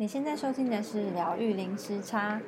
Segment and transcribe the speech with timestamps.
[0.00, 2.40] 你现在收听的是疗愈零时差。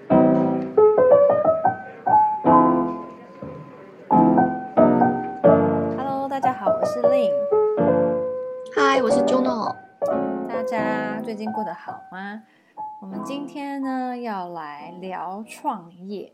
[5.98, 7.30] Hello，大家好，我是 Lynn。
[8.74, 9.76] Hi，我是 Juno。
[10.48, 12.42] 大家最近过得好吗？
[13.02, 16.32] 我们今天呢要来聊创业。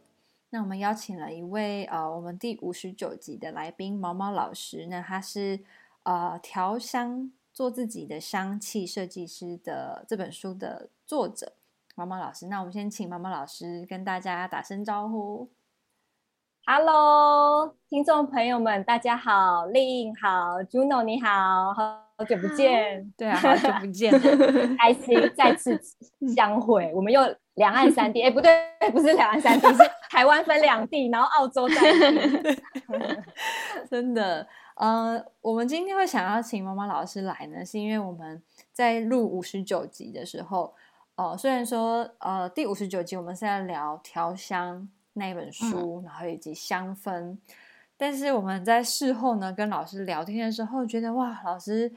[0.50, 4.86] 那我们邀请了一位呃，我们第五十九集的来宾毛毛老师。
[4.86, 5.58] 那他是
[6.04, 7.32] 呃调香。
[7.58, 11.54] 做自己的香气设计师的这本书的作者
[11.96, 15.48] 毛毛老师，那我们先请毛毛老师跟大家打声招呼。
[16.64, 21.74] Hello，听众朋友们，大家好，Lynn 好，Juno 你好，
[22.18, 24.12] 好久不见， 对啊，好久不见，
[24.76, 25.80] 开心再次
[26.34, 26.92] 相会。
[26.92, 27.22] 我们又
[27.54, 28.50] 两岸三地，哎，不对，
[28.92, 29.78] 不是两岸三地，是
[30.10, 32.62] 台湾分两地，然后澳洲在地，
[33.88, 34.46] 真的。
[34.74, 40.74] 呃，我们今天会想要请妈妈老师来呢，是因为我们在录五十九集的时候，
[41.14, 47.36] 呃，虽然说呃第五十九集我们是在聊调香那本书，嗯、然后以及香氛，
[47.96, 51.92] 但是我们在事后呢跟老师聊天的时候，觉得哇，老师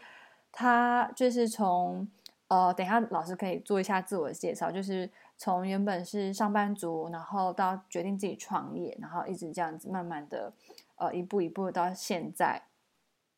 [0.52, 2.08] 他就是从
[2.48, 10.54] 呃，等一下老师可以做一下自我介绍，就是从原本是上班族，然后到决定自己创业，然后一直这样子慢慢的
[10.98, 12.64] 呃一步一步到现在。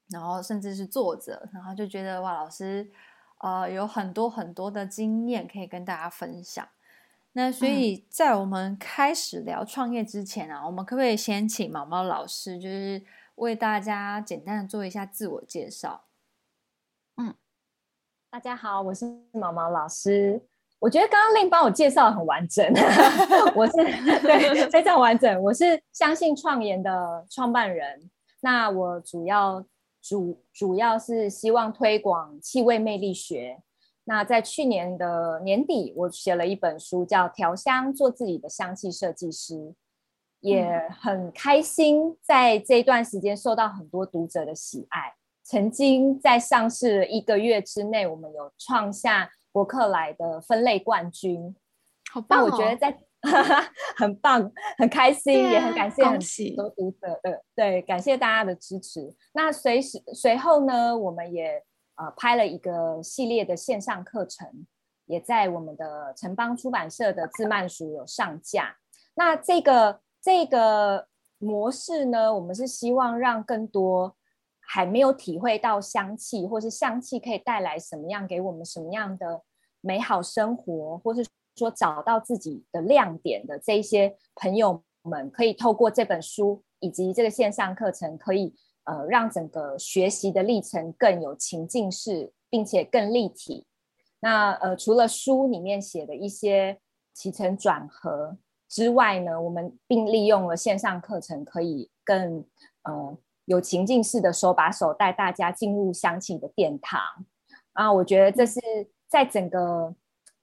[0.09, 2.91] 然后甚至是作者，然后就觉得哇，老师，
[3.39, 6.67] 呃，有很多很多的经验可以跟大家分享。
[7.31, 13.01] 那所以在我们开始聊创业之前啊，嗯、我们可不可以先请毛毛老师，就是
[13.35, 16.03] 为大家简单的做一下自我介绍？
[18.33, 20.41] 嗯，大家好，我是毛毛老师。
[20.79, 22.65] 我觉得刚刚 Lynn 帮我介绍很完整，
[23.55, 25.41] 我是对非常完整。
[25.43, 28.09] 我是相信创研的创办人，
[28.41, 29.63] 那我主要。
[30.05, 33.61] 主主要是希望推广气味魅力学。
[34.03, 39.53] 那在去年的年底，我写了一本书，叫《调香做自己的香气设计师》，
[40.41, 45.13] 也很开心在这一段时间受到很多读者的喜爱。
[45.43, 51.55] 曾经在上市一个月之内，我们有创下博客来的分类冠军。
[52.11, 52.45] 好棒哦！
[52.45, 52.95] 我觉得在
[53.97, 56.19] 很棒，很开心，也很感谢很
[56.55, 59.15] 多读者的对，感谢大家的支持。
[59.33, 61.63] 那随时随后呢，我们也
[61.95, 64.67] 呃拍了一个系列的线上课程，
[65.05, 68.75] 也在我们的城邦出版社的自慢书有上架。
[69.15, 71.07] 那这个这个
[71.39, 74.15] 模式呢，我们是希望让更多
[74.67, 79.41] 还没有体会到香气，或是香气可以带来什么样给我们什么样的
[79.81, 81.25] 美好生活，或是。
[81.55, 93.67] 说找到自己的亮点的这一些朋友们，可以透过这本书以及这个线上课程，可以呃让整个学习的历程更有情境式，并且更立体。
[94.21, 96.79] 那呃除了书里面写的一些
[97.13, 98.35] 起承转合
[98.67, 102.43] 之外呢，我们并利用了线上课程，可以更
[102.81, 107.01] 呃有情境式的手把手带大家进入香气的殿堂
[107.73, 107.91] 啊。
[107.91, 108.59] 我觉得这是
[109.07, 109.95] 在整个。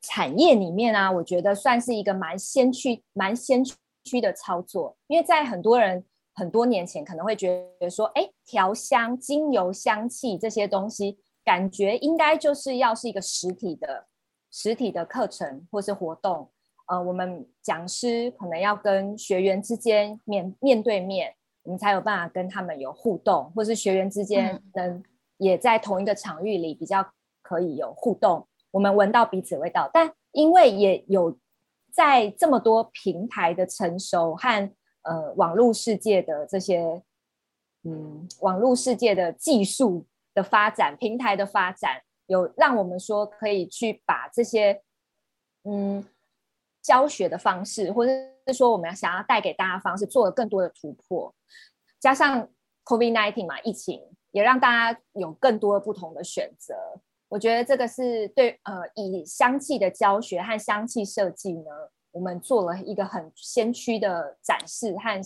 [0.02, 6.02] 产业里面啊，我觉得算是一个蛮先驱、蛮先驱的操作，因为在很多人
[6.32, 14.06] 很多年前可能会觉得说，哎，调香、精油、香气这些东西，感觉应该就是要是一个实体的、
[14.50, 16.50] 实体的课程或是活动，
[16.86, 21.34] 呃，我们讲师可能要跟学员之间面面对面，
[21.70, 25.00] 我们才有办法跟他们有互动，或是学员之间能
[25.36, 28.44] 也在同一个场域里比较可以有互动。
[28.72, 31.38] 我们闻到彼此味道，但因为也有
[31.92, 34.72] 在这么多平台的成熟和
[35.03, 37.00] 呃网络世界的这些
[37.84, 40.04] 嗯网络世界的技术
[40.34, 44.82] 的发展，平台的发展，有让我们说可以去把这些
[45.62, 46.04] 嗯
[46.82, 48.12] 教学的方式，或者
[48.46, 51.34] 是说我们想要带给大家方式，做了更多的突破。
[51.98, 52.48] 加上
[52.84, 56.74] COVID-19 嘛，疫情也让大家有更多不同的选择。
[57.28, 61.71] 我觉得这个是对，呃，以香气的教学和香气设计呢，
[62.10, 65.22] 我们做了一个很先驱的展示和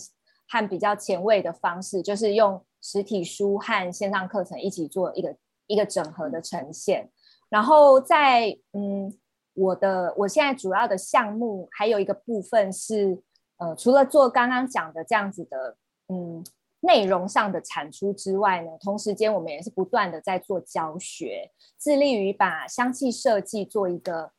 [0.47, 5.35] 和比较前卫的方式，就是用实体书和线上课程一起做一个
[5.65, 7.09] 一个整合的呈现。
[7.49, 9.11] 然后在嗯，
[9.55, 13.19] 我的我现在主要的项目还有一个部分是，
[13.57, 16.45] 呃，除了做刚刚讲的这样子的，嗯。
[16.81, 24.31] 内容上的产出之外呢，同时间我们也是不断的在做教学，致力于把香气设计做一个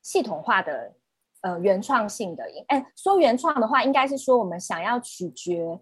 [0.00, 0.94] 系统化的
[1.42, 2.44] 呃原创性的。
[2.68, 5.78] 哎，说原创的话，应该是说我们想要取决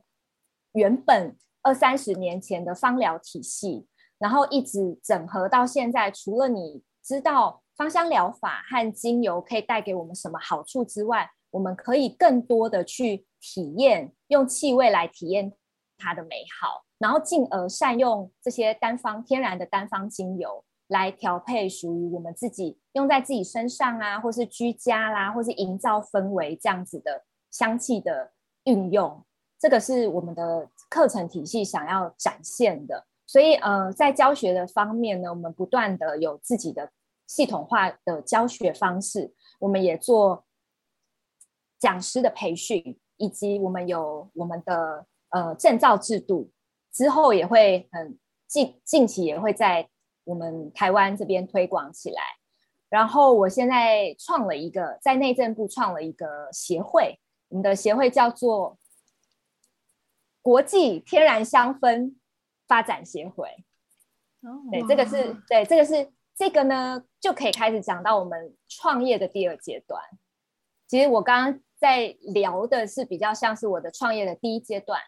[0.72, 3.86] 原本二三十年前的芳疗体系，
[4.18, 6.10] 然后一直整合到现在。
[6.10, 15.52] 除了你知道芳香疗法和精油可以带给我们什么好处之外，我们可以更多的去体验，用气味来体验
[15.96, 27.22] 它的美好，然后进而善用这些单方天然的单方精油来调配属于我们自己用在自己身上啊，或是居家啦，或是营造氛围这样子的
[27.52, 28.32] 香气的
[28.64, 29.24] 运用。
[29.56, 33.06] 这个是我们的课程体系想要展现的。
[33.24, 36.90] 所以呃，在教学的方面呢，我们不断的有自己的
[37.28, 40.44] 系统化的教学方式，我们也做。
[41.80, 46.50] 讲师的培训，以及我们有我们的呃证照制度，
[46.92, 49.88] 之后也会很近近期也会在
[50.24, 52.20] 我们台湾这边推广起来。
[52.88, 58.76] 然后我现在创了一个，在内政部创了一个协会，我们的协会叫做
[60.42, 62.16] 国际天然香氛
[62.66, 63.46] 发展协会。
[64.40, 70.00] 哦，对，这个是对，这个是这个呢，就可以开始讲到我们创业的第二阶段。
[70.86, 71.60] 其实我刚刚。
[71.80, 75.00] 在聊的是比较像是我的创业的第一阶段，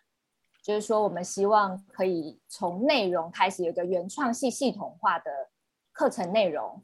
[0.62, 5.50] 就是说我们希望可以从内容开始有一个原创系系统化的
[5.90, 6.80] 课程内容，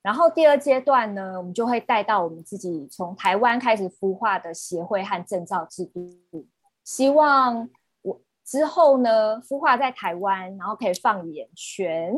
[0.00, 6.48] 然后第二阶段呢，我们就会带到我们自己从台湾开始孵化的协会和证照制度，
[6.82, 7.68] 希望
[8.00, 12.14] 我之后呢孵化在台湾，然后可以放眼全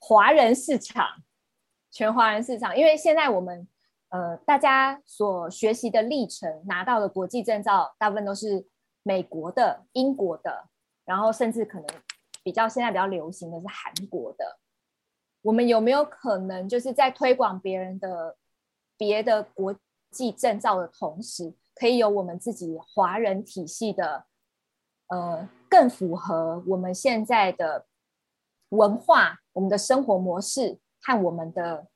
[0.00, 1.06] 华人市场，
[1.92, 3.68] 全华人市场，因为现在我们。
[4.12, 8.66] 呃，大家所学习的历程，拿到的国际证照，大部分都是
[9.04, 10.68] 美国的、英国的，
[11.04, 11.86] 然后甚至可能
[12.42, 14.58] 比较现在比较流行的是韩国的。
[15.42, 18.36] 我们有没有可能，就是在推广别人的
[18.96, 19.72] 别的国
[20.10, 24.26] 际证照的同时，可以有我们自己华人体系的，
[25.06, 27.86] 呃，更符合我们现在的
[28.70, 31.86] 文化、我们的生活模式和我们的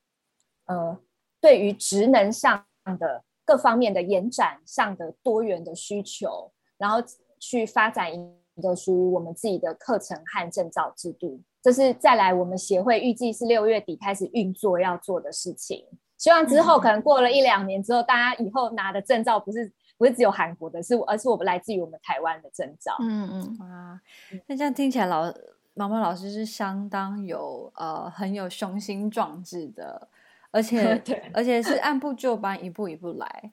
[0.67, 0.99] 呃。
[1.41, 2.65] 对于职能上
[2.99, 6.97] 的各方面的延展上的多元的需求，然后
[7.38, 15.85] 去发展一个属于我们自己的课程和证照制度，这是再来我们协会预计是六月底开始运作要做的事情。
[16.17, 22.97] 希望之后可能过了一两年之后，大家以后拿的证照不是不是只有韩国的，是而是我们来自于我们台湾的证照。
[23.00, 24.00] 嗯嗯啊，
[24.47, 25.31] 那这样听起来老
[25.75, 30.09] 毛毛老师是相当有呃很有雄心壮志的。
[30.50, 33.50] 而 且，而且是按部就班，一步一步来，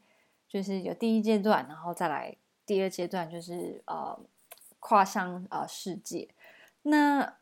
[0.47, 4.19] 就是有第一阶段，然后再来第二阶段，就是呃，
[4.79, 6.29] 跨向呃世界。
[6.83, 7.37] 那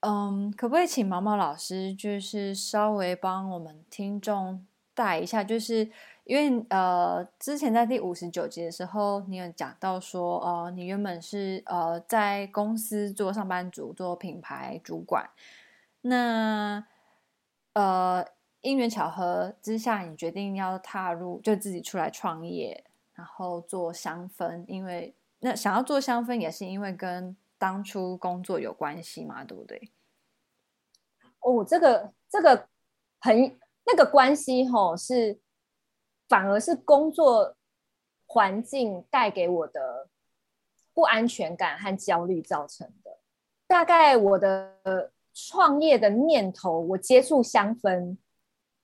[0.00, 5.88] 嗯，可不可以请毛毛老师，就是稍微帮我们听众带一下，就是
[6.26, 15.30] 因为呃，之前在第五十九集的时候，你有讲到说，呃，你原本是呃在公司做上班族，做品牌主管，
[16.02, 16.86] 那
[17.72, 18.26] 呃。
[18.62, 22.82] 因缘巧合之下，你决定要踏入，就自己出来创业，
[23.14, 24.64] 然后做香氛。
[24.66, 29.92] 因为那想要做香氛，也是因为跟当初工作有关系嘛，对不对？
[31.38, 32.66] 哦，这个这个
[33.20, 35.38] 很那个关系吼，是
[36.28, 37.54] 反而是工作
[38.26, 40.08] 环境带给我的
[40.94, 43.18] 不安全感和焦虑造成的。
[43.66, 48.16] 大概我的创业的念头，我接触香氛。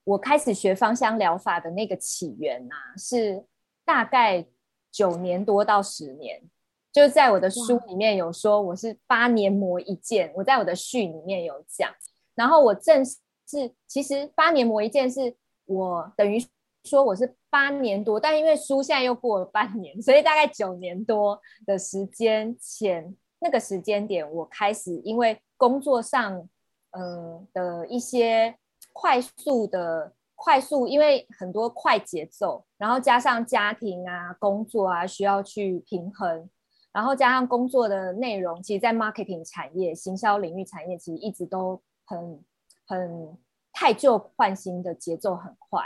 [0.04, 3.44] 我开始学芳香疗法的那个起源呐、啊，是
[3.84, 4.44] 大概
[4.90, 6.42] 九年多到十年，
[6.90, 11.88] 就在我的书里面有说我是八年磨一剑，我在我的序里面有讲。
[12.34, 16.44] 然后我正是其实八年磨一剑是我等于
[16.84, 26.48] 说我是八年多，但因为书现在又过了半年，所以大概九年多的时间前那个时间点，我开始因为工作上
[26.90, 28.56] 嗯、呃、的一些。
[28.94, 36.50] 快速的快速，因为很多快节奏，然后加上家庭啊、工作啊需要去平衡，
[36.92, 42.44] 然后加上工作的内容，其实，在 marketing 产业、行销领域产业，其实一直都很
[42.86, 43.38] 很
[43.72, 45.82] 汰旧换新的节奏很快，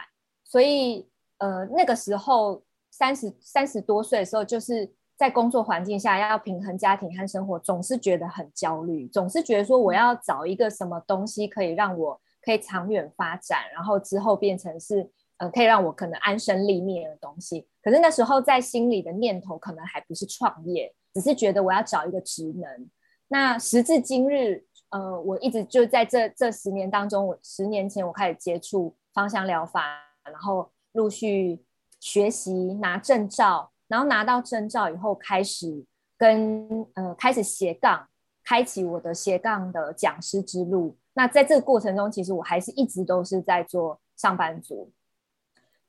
[0.47, 1.07] 所以
[1.39, 12.21] 呃那个时候三十三十多岁的时候，就是在工作环境下要平衡家庭和生活，总是觉得很焦虑，总是觉得说我要找一个什么东西可以让我。
[12.43, 17.67] 可以长远发展，然后之后变成是呃，可以让我可能安身立命的东西。
[17.83, 22.89] 可是那时候在心里的念头可能还不是创业，只是觉得我要找一个职能。
[23.27, 29.83] 那时至今日，呃，我一直就在这这十年当中，我十年前我开始接触芳香疗法，
[30.31, 31.63] 然后陆续
[32.01, 35.85] 学习拿证照，然后拿到证照以后，开始
[36.17, 38.09] 跟呃开始斜杠，
[38.45, 40.97] 开启我的斜杠的讲师之路。
[41.15, 44.93] 那在这个过程中，其实我还是一直都是在做上班族，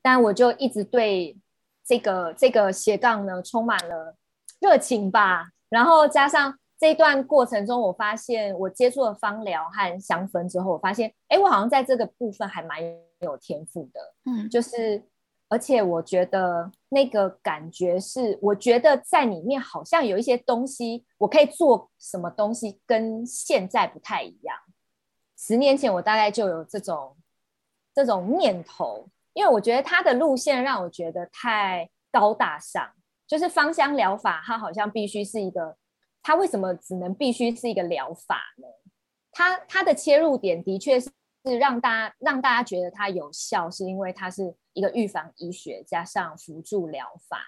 [0.00, 1.36] 但我就一直对
[1.84, 4.16] 这个这个斜杠呢充满了
[4.60, 5.50] 热情吧。
[5.68, 12.80] 然后加上这一段过程中，我发现我接触了芳疗和香氛之后，我发现，哎，我好像在这个部分还蛮
[13.20, 14.00] 有天赋的。
[14.24, 15.02] 嗯，就是。
[15.50, 24.54] 而且我觉得那个感觉是，我觉得在里面好像有一些东西，我可以做什么东西跟现在不太一样。
[25.38, 27.16] 十年前我大概就有这种
[27.94, 32.86] 这种念头，因为我觉得它的路线让我觉得太高大上，
[33.26, 35.78] 就是芳香疗法，它好像必须是一个，
[36.22, 38.66] 它为什么只能必须是一个疗法呢？
[39.32, 41.10] 它它的切入点的确是。
[41.44, 47.38] 是让大家让大家觉得它有效，是因为它是一个预防医学加上辅助疗法，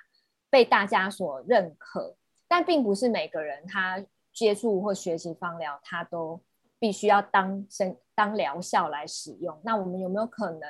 [0.48, 2.16] 被大家所认可。
[2.48, 6.40] 但并不是每个人他接触或学习芳疗，他都
[6.78, 9.60] 必须要当生当疗效来使用。
[9.64, 10.62] 那我们有没有可能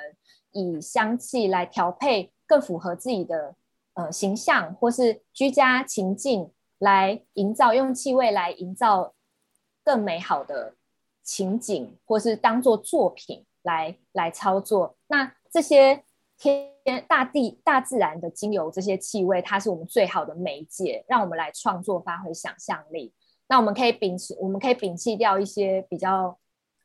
[0.51, 3.55] 以香气来调配更符合自己的
[3.93, 9.13] 呃形象，或是居家情境来营造，用气味来营造
[9.83, 10.73] 更美好的
[11.21, 16.03] 情景，或是当做作品来来操作，那这些
[16.39, 16.73] 天
[17.07, 23.13] 大地大自然的精油，这些气味，它是我们最好的媒介，让我们来创作，发挥想象力。
[23.47, 26.39] 那我们可以摒弃，我们可以摒弃掉一些比较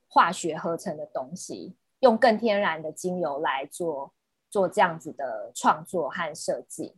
[0.09, 4.13] 化学合成的东西，用更天然的精油来做
[4.51, 6.95] 做这样子的创作和设计。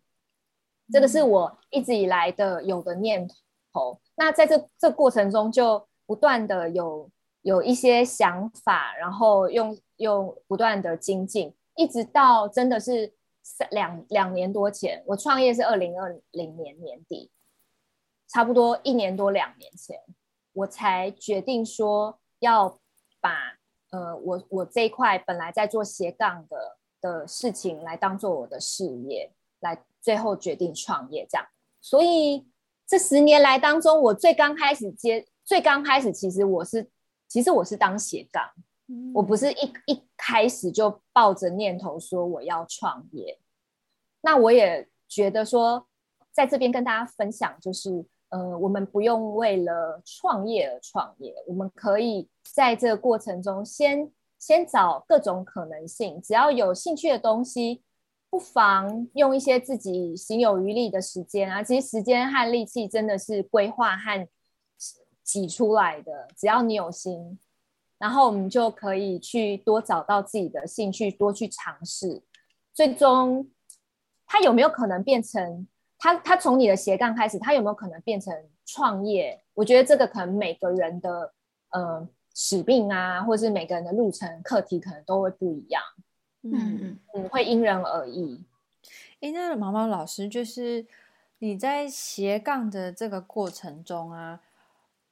[0.93, 3.29] 这个是我一直以来的有的念
[3.73, 4.01] 头。
[4.17, 7.11] 那在这这过程中，就不断的有。
[7.43, 17.31] 有一些想法，然后用用不断的精进，一直到真的是三两两年多前，我创业是二零二零年年底，
[18.29, 19.99] 差不多一年多两年前，
[20.53, 22.81] 我才决定说要
[23.21, 23.57] 把
[23.91, 31.47] 呃我我这一块本来在做斜杠的的事情来当做我的事业，来最后决定创业这样。
[31.81, 32.47] 所以
[32.87, 36.91] 这十年来当中，我最刚开始接最刚开始，其实我是。
[37.31, 38.43] 其实我是当斜杠，
[39.13, 43.39] 我不是一一开始就抱着念头说我要创业。
[44.23, 45.87] 那我也觉得说，
[46.33, 57.83] 在这边跟大家分享，就是呃，我们不用为了创业而创业，我们可以在这个过程中先先找各种可能性，只要有兴趣的东西，
[58.31, 61.63] 不妨用一些自己行有余力的时间啊。
[61.63, 64.29] 其实时间和力气真的是规划和。
[65.25, 67.39] 挤出来的，只要你有心，
[67.99, 72.23] 然后我们就可以去多找到自己的兴趣，多去尝试。
[72.73, 73.47] 最终，
[74.25, 75.69] 它有没有可能变成
[75.99, 76.15] 他？
[76.15, 79.39] 他从你的斜杠开始，他有没有可能变成创业？
[79.53, 81.35] 我觉得这个可能每个人的
[81.73, 85.83] 呃使命啊，或者是每个人的路程课题，可能都会不一样。
[86.53, 88.43] 嗯嗯，会因人而异。
[89.21, 90.87] 哎，那毛毛老师，就是
[91.39, 94.41] 你在斜杠的这个过程中啊。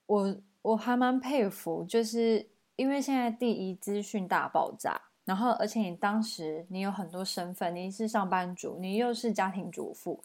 [0.06, 10.22] 我我还蛮佩服，就是因为现在第一资讯大爆炸，然后而且你当时你有很多身份，你是上班族，你又是家庭主妇，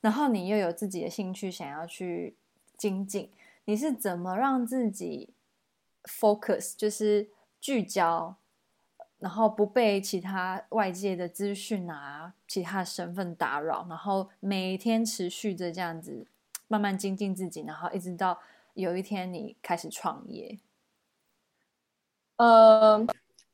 [0.00, 2.36] 然后你又有自己的兴趣想要去
[2.76, 3.28] 精进，
[3.64, 5.30] 你是怎么让自己
[6.04, 7.28] focus，就是
[7.60, 8.36] 聚焦，
[9.24, 16.26] 然后不被其他外界的资讯啊、其他身份打扰，然后每天持续着这样子
[16.68, 18.38] 慢慢精进自己，然后一直到。
[18.74, 20.58] 有一天你开始创业，
[22.38, 23.06] 呃，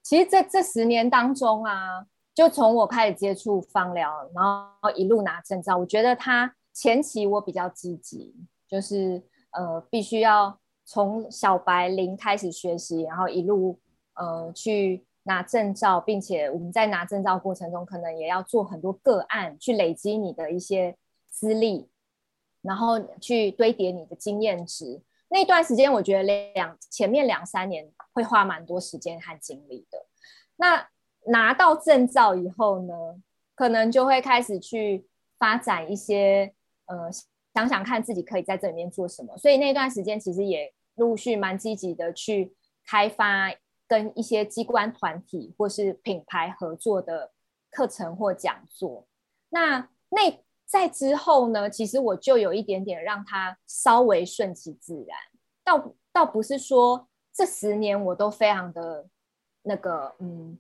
[0.03, 8.35] 其实这这十年当中啊，就从我开始接触芳疗，然后一路拿证照，我觉得他前期我比较积极，
[8.67, 13.79] 就是呃，必须要从小白零开始学习，然后一路
[14.15, 20.97] 呃去拿证照，并且我们在拿证照过程中，可能也要做很多个案，去累积你的一些
[21.31, 21.89] 资历，
[22.63, 25.01] 然后去堆叠你的经验值。
[25.29, 30.05] 那段时间，我觉得两前面两三年会花蛮多时间和精力的。
[30.57, 30.89] 那
[31.27, 32.93] 拿到证照以后呢，
[33.55, 35.07] 可能就会开始去
[35.39, 36.53] 发展一些，
[36.87, 37.09] 呃，
[37.55, 39.39] 想想看自己可以在这里面做什么。
[39.39, 42.53] 所以那段时间其实也陆续蛮积极的去
[42.85, 43.55] 开发
[43.91, 47.33] 跟一些机关团体或是品牌合作的
[47.71, 49.07] 课程或讲座。
[49.49, 50.41] 那那。
[50.73, 55.19] 在之后呢，其实我就有一点点让它稍微顺其自然，
[55.65, 59.09] 倒倒不是说这十年我都非常的
[59.63, 60.57] 那个，嗯，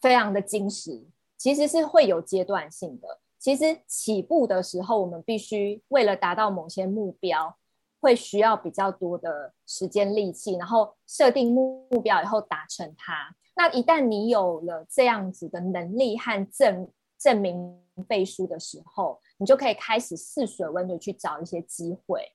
[0.00, 1.06] 非常的精实，
[1.38, 3.20] 其实是会有阶段性的。
[3.38, 7.56] 其实起步的时候，我们必须为了达到某些目标，
[8.04, 13.34] 会需要比较多的时间力气，然后设定目标以后达成它。
[13.56, 22.30] 那一旦你有了这样子的能力和证证明背书的时候，你就可以开始试水温的去找一些机会。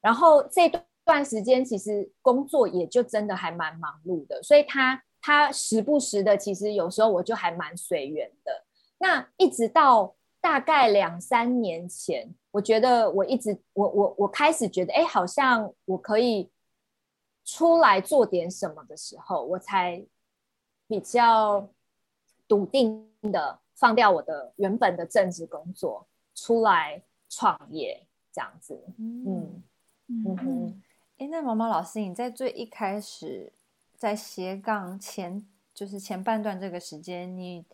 [0.00, 0.72] 然后这
[1.04, 8.64] 段时间其实工作也就真的还蛮忙碌的，所以他他时不时的，其实有时候我就还蛮随缘的。
[8.98, 16.50] 那一直到大概两三年前，我觉得我一直我我我开始觉得，哎，好像我可以
[17.44, 20.04] 出来做点什么的时候，我才
[20.88, 21.68] 比较
[22.48, 28.82] 笃定的放掉我的原本的政治工作，出来创业这样子。
[28.98, 29.62] 嗯
[30.08, 30.82] 嗯哼。
[31.18, 33.52] 哎，那毛毛老师，你在最一开始
[33.96, 37.64] 在斜杠前，就是前半段这个时间，你。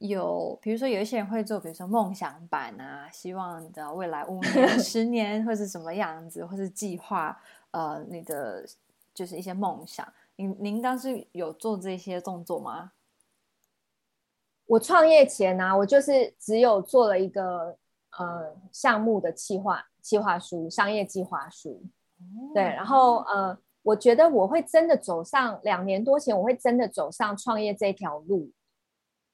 [0.00, 7.38] 有，比如说有一些人会做，比如说梦想版啊，希望的未来五年、 十年会是什么样子，或是计划，
[7.72, 8.66] 呃，你的
[9.12, 10.10] 就是一些梦想。
[10.36, 12.92] 您您当时有做这些动作吗？
[14.64, 17.76] 我创业前呢、啊，我就是只有做了一个
[18.18, 21.82] 呃项目的计划计划书、商业计划书。
[22.18, 28.50] 哦、对，然后呃，我觉得我会真的走上两年多前，我会真的走上创业这条路。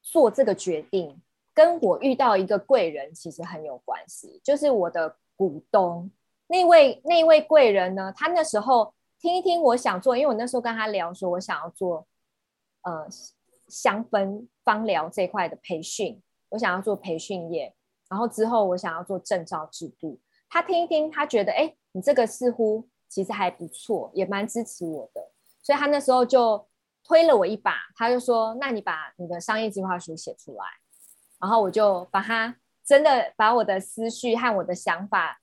[0.09, 1.21] 做这个决定
[1.53, 6.09] 跟我遇到一个贵人其实很有关系，就是我的股东
[6.47, 12.07] 那位那位贵人呢，他那时候听一听我想做，因为我那时候跟他聊说，我想要做
[12.83, 13.09] 呃
[13.67, 17.75] 香氛芳疗这块的培训，我想要做培训业，
[18.09, 25.33] 然后之后我想要做证照制度，他听一听，他觉得哎，你这个似乎其实还不错，也蛮支持我的，
[25.63, 26.65] 所以他那时候就。
[27.07, 30.65] 推了我一把，他就说：“那你把你的商业计划书写出来。”
[31.39, 35.39] 然后我就把它真的把我的思绪和我的想法，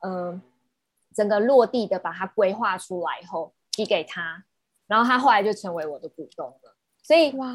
[0.00, 0.42] 嗯、呃，
[1.14, 4.42] 整个落地的把它规划出来以后寄给他，
[4.88, 6.74] 然后他后来就成为我的股东了。
[7.00, 7.46] 所以哇，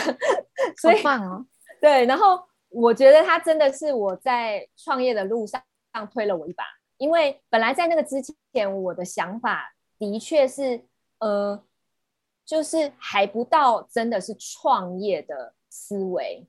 [0.80, 1.44] 所以棒哦！
[1.78, 5.62] 对，然后我觉得他真的是我在创业的路上
[6.10, 6.64] 推了我一把，
[6.96, 8.16] 因为本来在那个之
[8.54, 10.86] 前，我的想法的确是
[11.18, 11.62] 呃。
[12.46, 16.46] 就是还不到真的是创业的思维，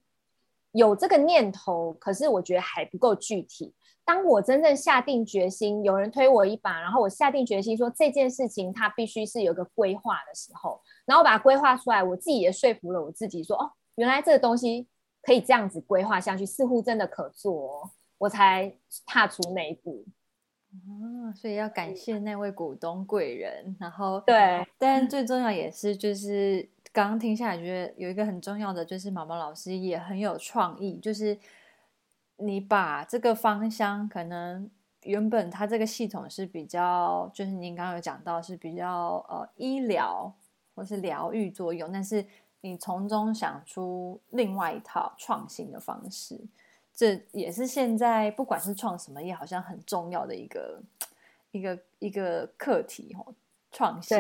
[0.72, 3.74] 有这个念头，可是我觉得还不够具体。
[4.06, 14.88] 当我真正下定决心，有人推我一把，然后我下定决心说这件事情它必须是有个规划的时候，然后把它规划出来，我自己也说服了我自己说，哦，原来这个东西
[15.24, 18.74] 可以这样子规划下去，似乎真的可做哦，我才
[19.06, 20.06] 踏出那一步。
[20.86, 31.38] 哦，所以要感谢那位股东贵人，然后对，但最重要也是就是刚刚听下来，觉得有一个很重要的就是毛毛老师也很有创意，就是
[32.38, 34.70] 你把这个芳香可能
[35.04, 40.34] 原本它这个系统是比较，就是您刚刚有讲到是比较呃医疗
[40.76, 42.26] 或是疗愈作用，但是
[42.62, 46.40] 你从中想出另外一套创新的方式。
[46.98, 50.82] 这也是现在不管是创什么业，好像很重要的一个
[51.52, 53.36] 一个一个课题哦，
[53.72, 54.18] 创新。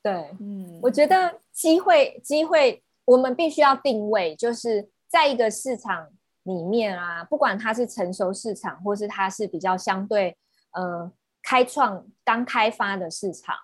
[0.00, 6.08] 对，对嗯，我觉得机会机会，我们必须要定位，就是在一个市场
[6.44, 10.34] 里面啊，不管它是成熟市场，或是它是比较相对
[10.70, 13.54] 呃开创刚开发的市场，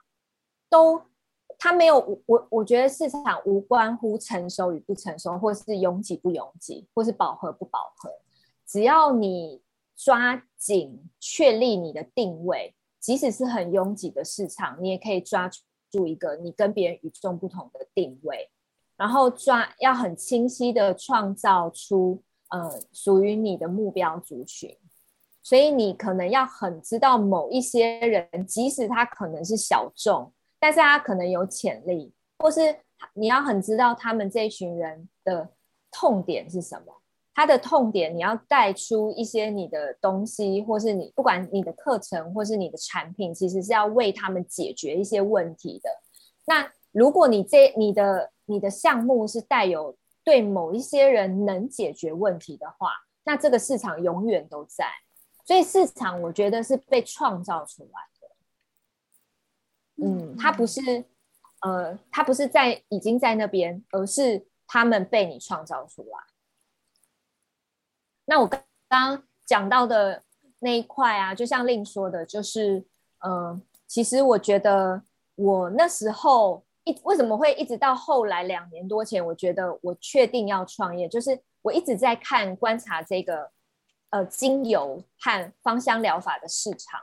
[0.69, 1.03] 都
[1.59, 8.11] 它没有我我觉得市场无关乎成熟与不成熟，或是拥挤不拥挤，或是饱和不饱和。
[8.65, 9.61] 只要你
[9.97, 15.51] 抓紧确立你的定位，即使是很拥挤的市场，你也可以抓
[15.91, 18.51] 住一个你跟别人与众不同的定位，
[18.97, 24.77] 然后抓要很清晰的创造出呃属于你的目标族群。
[25.43, 32.75] 所以你可能要很知道某一些人，即使他可能是小众，但是他可能有潜力，或是
[33.15, 35.51] 你要很知道他们这群人的
[35.91, 36.95] 痛点是什么。
[37.35, 45.89] 他的痛点，你要带出一些你的东西，或是你不管你的课程，或是你的产品，其实是要为他们解决一些问题的。
[46.47, 52.91] 那如果你这你的你的项目是带有对某一些人能解决问题的话，
[53.23, 54.87] 那这个市场永远都在。
[55.45, 58.18] 所以市场我觉得是被创造出来的。
[60.03, 60.81] 嗯，它不是
[61.61, 66.19] 呃，他不是在已经在那边，而是他们被你创造出来。
[68.27, 70.23] 那我刚刚讲到的
[70.61, 72.79] 那一块啊，就像令说的，就是，
[73.25, 75.03] 嗯、呃，其实我觉得
[75.35, 83.51] 我那时候一为什么会一直到后来两年多前，我觉得我确定要创业，就是我一直在看观察这个
[84.11, 87.01] 呃精油和芳香疗法的市场。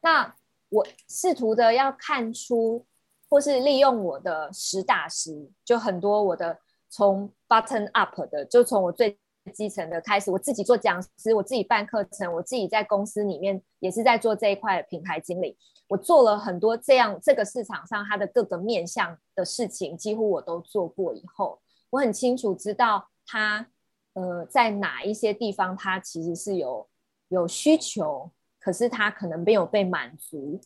[0.00, 0.34] 那
[0.70, 2.86] 我试图的要看出
[3.28, 9.16] 或是利用我的实打实，就很多我的从 button up 的，就从我最
[9.54, 15.56] 基层的开始，我自己做讲师，我自己办课程，我自己在公司里面也是在做这一块的品牌经理，
[15.88, 23.66] 我做了很多这样这个市场上它的各个面向的事情，几乎我都做过以后，我很清楚知道它
[24.14, 26.88] 呃在哪一些地方它其实是有
[27.28, 30.60] 有需求，可是他可能没有被满足。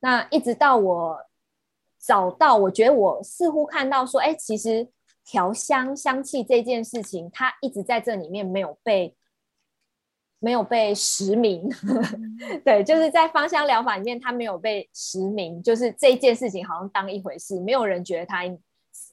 [0.00, 1.26] 那一直到我
[1.98, 4.88] 找到，我觉得我似乎看到说，哎，其实
[5.24, 9.16] 调香香气这件事情，它一直在这里面没有被
[10.38, 11.68] 没有被实名，
[12.64, 18.42] 对，就是在芳香疗法里面，它没有被实名，就是这件事情好像当一回事，没有人觉得它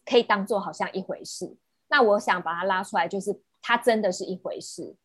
[0.05, 1.57] 可以当做好像一回事。
[1.87, 4.95] 那我想把它拉出来，就是它真的是一回事，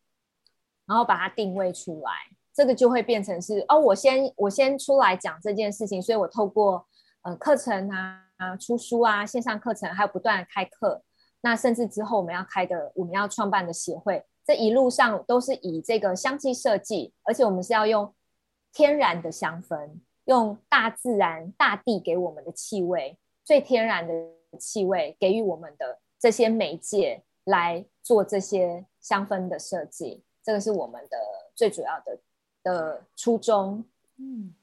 [0.90, 2.10] 然后把它定位出来。
[2.52, 6.84] 这个就会变成是哦，我先我先出来讲这件事情，所以我透过
[7.22, 11.00] 呃课程啊、出书啊、线上课程，还有不断的开课，
[11.42, 18.12] 那甚至之后我们要开的、我们要创办的协会，这一路上都是以这个香气设计，而且我们是要用
[18.72, 24.12] 天然的香氛，用大自然、大地给我们的气味，最天然的
[24.58, 31.16] 气味给予我们的这些媒介来做这些香氛的设计，这个是我们的
[31.54, 32.18] 最主要的。
[32.62, 33.82] 的初衷，
[34.18, 34.54] 嗯，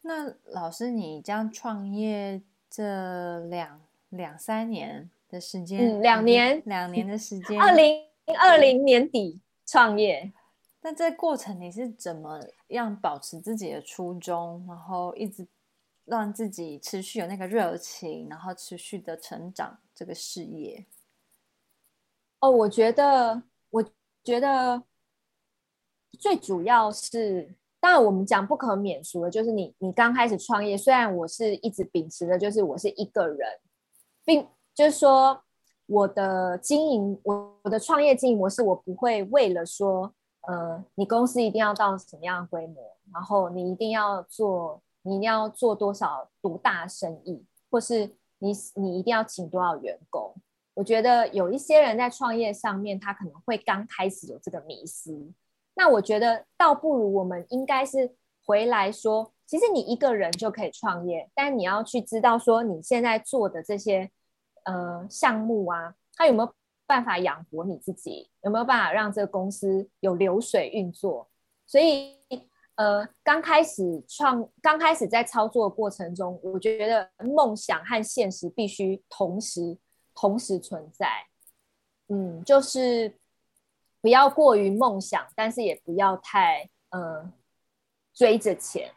[0.00, 8.08] 那老师，你这样创业这两两三年的时间，嗯，两年，两年的时 间，二零
[8.38, 10.32] 二零年底创业。
[10.80, 15.46] 那这过程你是怎么样保持自己的初衷，然后一直
[16.06, 20.86] 让自己持续有那个热情，然后持续的成长这个事业？
[22.38, 23.84] 哦，我觉得，我
[24.24, 24.84] 觉得。
[26.18, 33.48] 最主要是，当然我们讲不可免俗的，就是你你刚开始创业，虽然我是一直秉持的，就是我是一个人，
[34.24, 35.42] 并就是说
[35.86, 50.34] 我的经营，我我的创业经营模式，我不会为了说，呃，你公司一定要到什么样的规模，然后你一定要做，你一定要做多少独大生意，或是你你一定要请多少员工。
[50.74, 55.32] 我觉得有一些人在创业上面，他可能会刚开始有这个迷思。
[55.74, 64.10] 那我觉得倒不如我们应该是回来说，其实你一个人就可以创业，但你要去知道说你现在做的这些
[64.64, 66.54] 呃项目啊，它有没有
[66.86, 71.30] 办法养活你自己，有没有办法让这个公司有流水运作？
[71.66, 72.18] 所以
[72.74, 79.78] 呃，刚开始创，刚开始在操作的过程中，我觉得梦想和现实必须同时
[80.14, 81.06] 同时存在。
[82.08, 83.16] 嗯，就是。
[84.00, 87.30] 不要过于梦想，但是也不要太呃
[88.14, 88.90] 追着钱。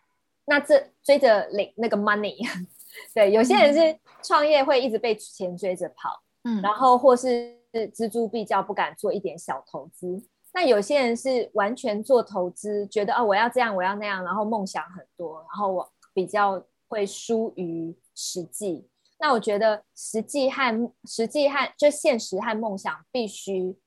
[0.46, 2.38] 那这追着领那个 money，
[3.16, 10.22] 对，有些人是创业会一直被钱追着跑，嗯，然后或是锱铢必较，不敢做一点小投资。
[10.54, 18.88] 那有些人是完全做投资，觉得哦我要这样，我要那样，然后梦想很多，然后我比较会疏于实际。
[19.20, 23.78] 那我觉得实际和实际和就现实和梦想必须。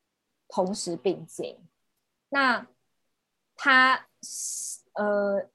[0.49, 1.59] 同时并进，
[2.29, 2.67] 那
[3.57, 4.07] 他
[4.95, 5.49] 呃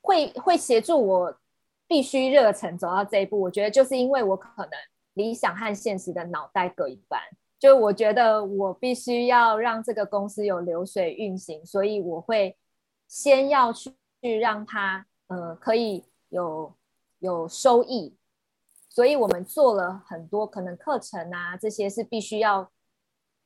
[0.00, 1.38] 会会协助我
[1.86, 3.38] 必须热忱走到这一步。
[3.38, 4.72] 我觉得就是因为我可能
[5.12, 7.20] 理想和现实的脑袋各一半，
[7.58, 12.56] 就我觉得我必须要让这个公司有流水运行，所以我会
[13.06, 13.92] 先要去
[14.40, 16.74] 让它呃可以有
[17.18, 18.16] 有收益。
[18.88, 22.72] 所以我们做了很多可能课程啊，这些是必须要。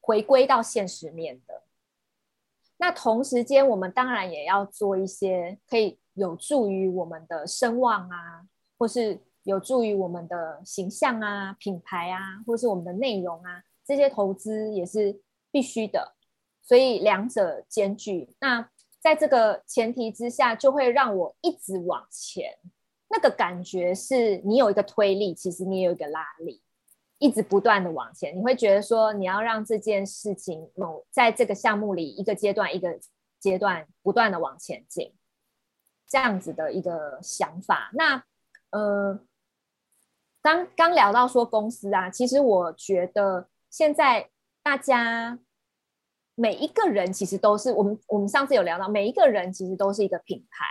[0.02, 1.62] 回归到现实面的，
[2.76, 8.42] 那同时间，我们当然也要做一些可以有助于我们的声望啊，
[8.76, 15.20] 或是有助于我们的形象啊、品牌啊，或是我们的内容啊，这些投资也是
[15.52, 16.16] 必须的。
[16.60, 18.68] 所以两者兼具，那
[19.00, 22.58] 在这个前提之下，就会让我一直往前。
[23.08, 26.60] 那个感觉是你有一个推力，其实你有一个拉力。
[27.22, 32.98] 一直不断的往前，你会觉得说，你要让这件事情某在这个项目里一个阶段一个
[33.38, 35.14] 阶段不断的往前进，
[36.08, 37.90] 这样子的一个想法。
[37.94, 38.24] 那
[38.70, 39.20] 呃，
[40.42, 44.28] 刚刚聊到说公司啊，其实我觉得现在
[44.60, 45.38] 大家
[46.34, 50.66] 每一个人其实都是我们我们上次有聊到，每一个人其实都是一个品牌，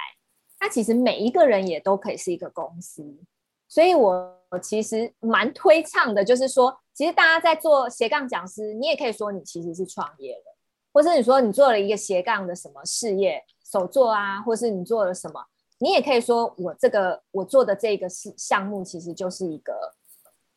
[0.60, 3.24] 那其实每一个人也都可以是一个公司。
[3.72, 10.52] 所以，我其实蛮推倡的，就是说，其实大家在做斜杠讲师，你也可以说你其实是创业的，
[10.92, 15.46] 或是你说你做了一个斜杠的什么事业，手作啊，或是你做了什么，
[15.78, 19.94] 你也可以说我这个我做的这个是项目，其实就是一个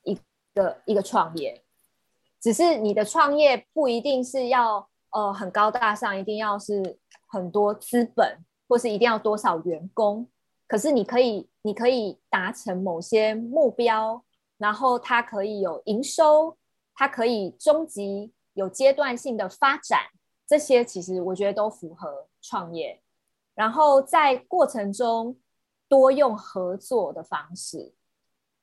[0.03, 0.19] 一
[0.53, 1.63] 个一个创业，
[2.41, 6.99] 只是你的创业不一定是要呃很高大上，一定要是
[7.29, 10.29] 很多资本，或是一定要多少员工。
[10.67, 14.23] 可是你可以，你可以达成某些目标，
[14.59, 16.59] 然后它可以有营收，
[16.95, 20.01] 它可以终极有阶段性的发展，
[20.47, 23.01] 这些其实我觉得都符合创业。
[23.55, 25.39] 然后在过程中
[25.89, 27.95] 多用合作的方式，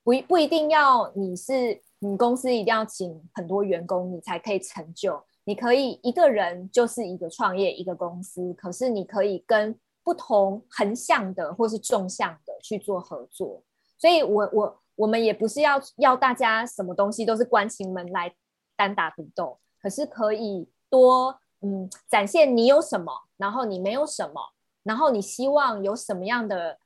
[0.03, 9.75] 不不一定要你是你公司一定要请很多员工你才可以成就，你可以一个人就是一个创业一个公司，可是你可以跟。
[10.03, 13.63] 不同横向的或是纵向的去做合作，
[13.97, 18.33] 所以我我我们也不是要要大家什么东西都是关起门来
[18.75, 26.79] 单打独斗，可是可以多嗯展现你有什么，然后你没有什么，然后你希望有什么样的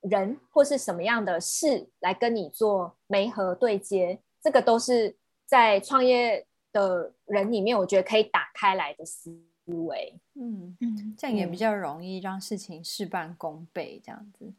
[0.00, 9.30] 人或是什么样的事来跟你做媒合对接，这个都是在创业的人里面，我觉得可以打开来的思
[9.66, 14.52] 思维，嗯嗯，这样也比较容易让事情事半功倍，这样子。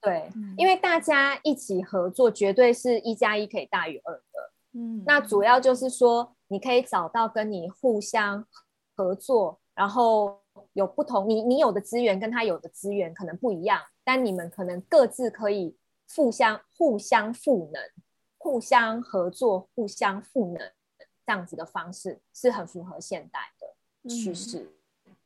[0.00, 4.52] 对，嗯、因为大家一起合作，绝对是一加一可以大于二的。
[4.72, 8.46] 嗯，那主要就是说，你可以找到跟你互相
[8.96, 10.40] 合作，然后
[10.72, 15.76] 有不同，你你有的资源跟他有的资源可能不一样，但你们可能各自可以
[16.14, 17.82] 互相互相赋能，
[18.38, 20.70] 互相合作，互相赋能，
[21.24, 23.53] 这样子的方式是很符合现代的。
[24.08, 24.70] 趋势、
[25.06, 25.16] 嗯。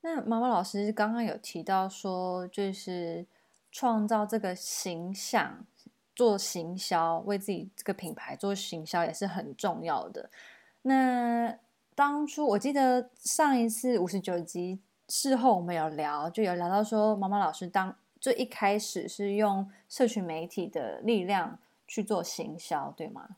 [0.00, 3.26] 那毛毛老师刚刚有提到说，就是
[3.72, 5.66] 创造这个形象，
[6.14, 10.30] 做行销，为自己这个品牌做行销也是很重要的。
[10.82, 11.58] 那
[11.94, 23.36] 当初我记得上一次五十九集事后我们有聊，就有聊到说，毛毛老师当最一开始是用社群媒体的力量去做行销，对吗？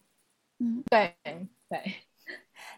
[0.59, 1.15] 嗯，对
[1.69, 1.95] 对。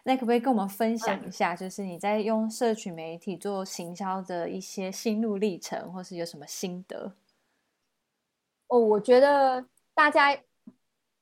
[0.03, 7.13] 那可不可以跟我们分享一下，就是你在用社群媒体做行销的一些心路历程，或是有什么心得？
[8.67, 10.39] 哦，我觉得大家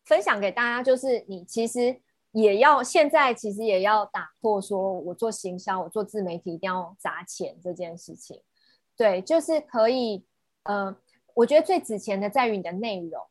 [0.04, 2.00] 分享给大家，就是你其实
[2.32, 8.42] 也要现在其实也要打破说我做行销，我做自媒体一定要砸钱这件事情。
[8.96, 10.26] 对，就是可以，
[10.64, 10.96] 呃，
[11.34, 13.22] 我觉得最值钱的在于你的内容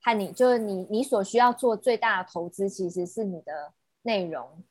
[0.00, 4.62] 和你，就是你你所需要做最大的投资，其实是你的内容。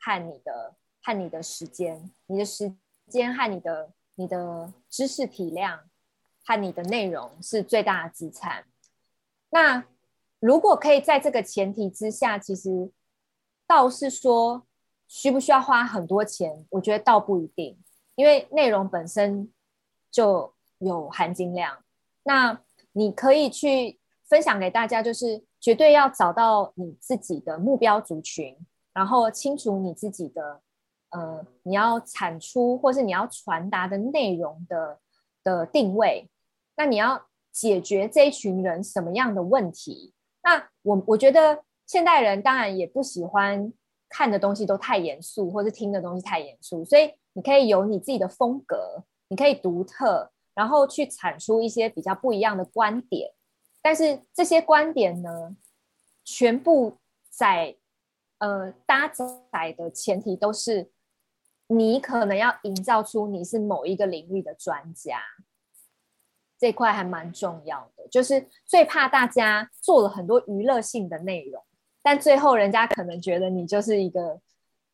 [0.00, 2.74] 和你的和你的时间，你的时
[3.08, 5.88] 间和你的你的知识体量
[6.44, 8.64] 和你的内容是最大的资产。
[9.50, 9.84] 那
[10.40, 12.92] 如果可以在这个前提之下，其实
[13.66, 14.66] 倒是说
[15.06, 17.78] 需不需要花很多钱，我觉得倒不一定，
[18.14, 19.52] 因为内容本身
[20.10, 21.82] 就有含金量。
[22.24, 22.60] 那
[22.92, 28.56] 你可以去分享给大家，就是绝对要找到你自己的目标族群。
[28.98, 30.60] 然后清楚你自己的，
[31.10, 34.98] 呃，你要产出或是你要传达的内容的
[35.44, 36.28] 的定位，
[36.76, 40.12] 那你要解决这一群人什么样的问题？
[40.42, 43.72] 那我我觉得现代人当然也不喜欢
[44.08, 53.30] 看的东西都太严肃，或是听的东西太严肃，所以你可以有你自己的风格，你可以独特，然后去产出一些比较不一样的观点。
[53.80, 55.54] 但是这些观点呢，
[56.24, 56.98] 全部
[57.30, 57.76] 在。
[58.38, 60.90] 呃，搭载的前提都是
[61.66, 65.20] 你可能要营造出你是某一个领域的专家，
[66.56, 68.06] 这块还蛮重要的。
[68.08, 71.62] 就是最怕大家做了很多娱乐性的内容，
[72.00, 74.40] 但最后人家可能觉得你就是一个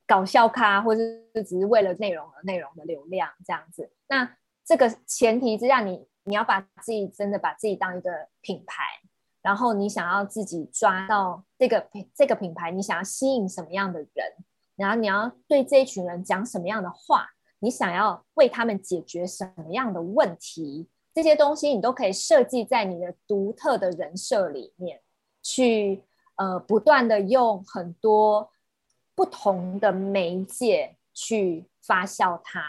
[0.06, 3.92] 搞笑咖，或者是只是为了内容而内容的流量这样子。
[4.08, 8.84] 那这个前提之下，你你要把自己真的把自己当一个品牌。
[9.44, 14.32] 然后你想要自己抓到这个这个品牌，你想要吸引什么样的人？
[14.74, 17.28] 然后你要对这一群人讲什么样的话？
[17.58, 20.88] 你想要为他们解决什么样的问题？
[21.12, 25.02] 这些东西你都可以设计在你的独特的人设里面，
[25.42, 26.02] 去
[26.36, 28.50] 呃不断的用很多
[29.14, 32.64] 不同的媒介去发酵它。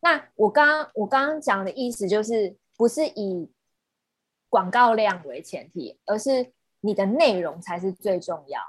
[0.00, 3.48] 那我刚我刚刚讲的意思就是，不是以
[4.48, 8.60] 广告量为前提，而是你的内容才是最重要。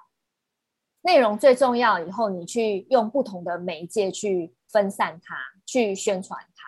[1.01, 6.63] 内容最重要以后，你去用不同的媒介去分散它，去宣传它。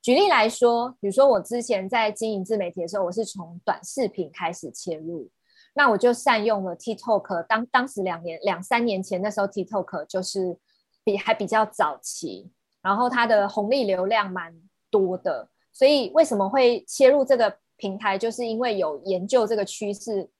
[0.00, 5.28] 举例来说，比如说我之前在经营自媒体的时候，我是从短视频开始切入，
[5.74, 7.46] 那我就善用了 TikTok。
[7.46, 10.56] 当当时两年两三年前，那时候 TikTok 就是
[11.02, 14.54] 比还比较早期，然后它的红利流量蛮
[14.90, 15.48] 多的。
[15.72, 20.30] 所以为什么会切入这个平台，就是因为有研究这个趋势，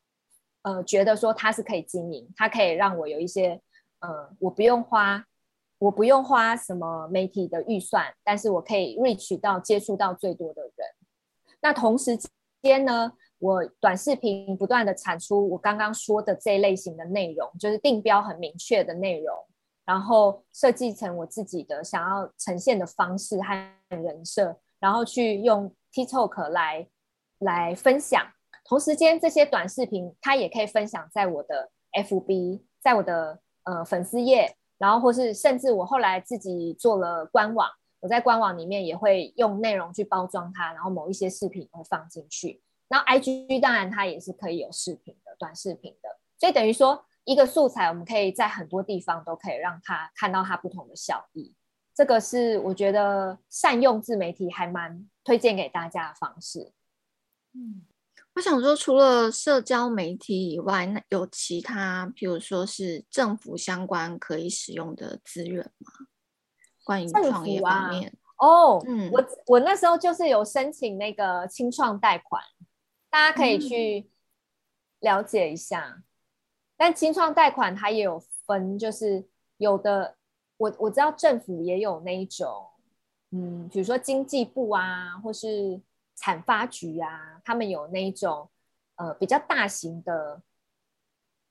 [0.62, 3.61] 呃，觉得说它是可以经营，它可以让我有一些，
[4.01, 5.25] 呃，我不用花，
[5.79, 10.73] 我不用花什么媒体的预算，但是我可以 reach 到接触到最多的人。
[11.61, 12.18] 那同时
[12.62, 19.35] 间呢，我短视频不断的产出我刚刚说的这一类型的内容，就是定标很明确的内容，
[19.85, 24.61] 然后设计成我自己的想要呈现的方式和人设。
[24.81, 26.87] 然后去用 TikTok 来
[27.38, 28.27] 来分享，
[28.64, 37.68] 同时间这些短视频它也可以分享在我的 FB，在我的呃粉丝页，然后或是甚至我后来自己做了官网，
[38.01, 42.62] 我在官网里面也会用内容去包装它，然后某一些视频会放进去。
[42.88, 51.55] 然后 IG 当然它也是可以有视频的短视频的，所以等于说一个素材我们可以在很多地方都可以让它看到它不同的效益。
[51.94, 56.73] 这个是我觉得善用自媒体还蛮推荐给大家的方式。
[57.55, 57.83] 嗯，
[58.35, 65.93] 我想说，除了社交媒体以外，那有其他，比如说是政府相关可以使用的资源吗？
[66.85, 68.12] 关于创业方面？
[68.38, 72.43] 哦，嗯，我我那时候就是有申请那个清创贷款，
[73.09, 74.11] 大家可以去
[75.01, 75.95] 了解一下。
[75.97, 76.05] 嗯，
[76.77, 79.27] 但清创贷款它也有分，就是
[79.59, 80.17] 有的。
[80.57, 82.64] 我我知道政府也有那一种，
[83.33, 85.81] 嗯，比如说经济部啊，或是
[86.16, 88.50] 产发局啊，他们有那一种
[88.96, 90.42] 呃比较大型的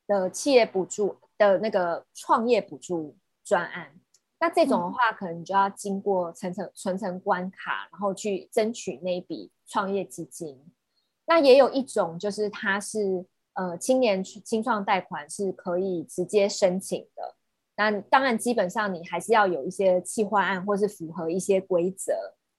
[0.07, 3.99] 的企业补助的那个创业补助专案。
[4.39, 10.61] 那这种的话，可能就要经过层层层层关卡，然后去争取那一笔创业基金。
[11.25, 17.35] 那也有一种，就是它是呃青年青创贷款是可以直接申请的。
[17.77, 22.13] 那当然，基本上你还是要有一些企划案，或是符合一些规则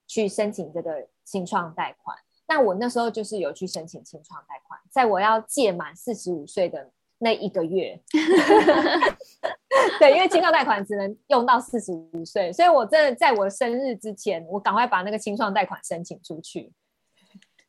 [0.06, 2.16] 去申请这个青创贷款。
[2.46, 7.98] 那我那时候就是有去申请清创贷款，在我要届满四十五岁的那一个月，
[9.98, 16.72] 对，因为清创贷款只能用到四十五岁，所以我真的在我生日之前，我赶快把那个清创贷款申请出去。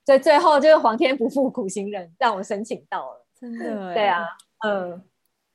[0.06, 3.26] 所以最后就是皇天不负苦心人，让我申请到了。
[3.40, 4.26] 真的，对啊，
[4.66, 5.04] 嗯。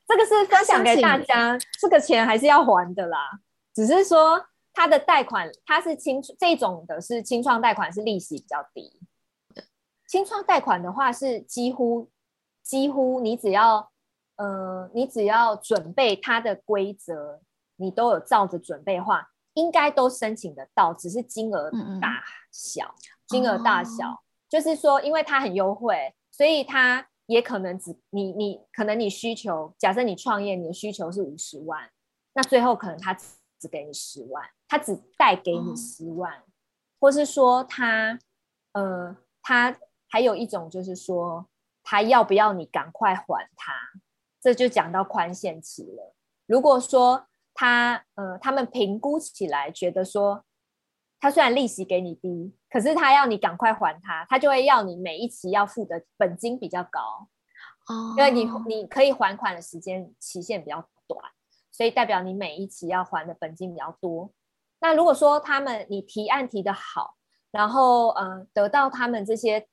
[0.07, 3.39] 这个是分享给大家，这个钱还是要还的啦。
[3.73, 8.99] 只是说他的贷款，他是清这种的是清创贷款，是利息比较低。
[10.07, 12.09] 清创贷款的话是几乎
[12.63, 13.91] 几乎你只要
[14.35, 17.41] 呃你只要准备它的规则，
[17.75, 27.07] 你都有照着准备的话，应该都申请得到，只是金额大小，嗯嗯金额大小，哦、就是说因为它很优惠，所以它。
[27.27, 31.89] 也可能只你你可能你需求，假设你创业，你的需求是五十万，
[32.33, 36.43] 那最后可能他只给你十万，他只带给你十万，哦、
[36.97, 38.17] 或是说他
[38.71, 39.75] 呃他
[40.07, 41.49] 还有一种就是说
[41.83, 43.73] 他要不要你赶快还他，
[44.39, 46.15] 这就讲到宽限期了。
[46.45, 50.45] 如果说他呃他们评估起来觉得说。
[51.23, 57.27] 他虽然利息给你低，可是他要你赶快还他，他就会要你每一期要付的本金比较高，
[57.85, 61.23] 哦，因为你你可以还款的时间期限比较短，
[61.71, 64.33] 所以代表你每一期要还的本金比较多。
[64.81, 67.15] 那如果说他们你提案提得好，
[67.51, 69.67] 然后呃得到他们这些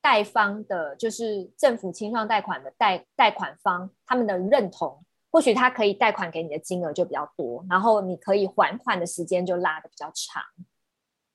[0.00, 10.42] 贷方的，就是政府清创贷款的贷贷款方他们的认同，或许他可以贷款给你的金额就比较多，然后你可以还款的时间就拉的比较长。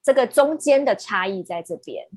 [0.02, 2.08] 这个中间的差异在这边，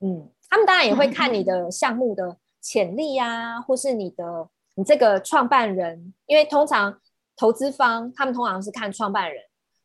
[0.00, 7.00] 嗯，他们当然也会看你的项目的潜力啊，或是你的你这个创办人，因为通常
[7.36, 9.42] 投资方他们通常是看创办人，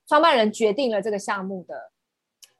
[0.09, 1.91] 创办人决定了这个项目的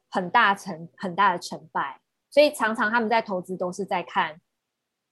[0.08, 4.40] 很大成很大的成败，所以常常他们在投资都是在看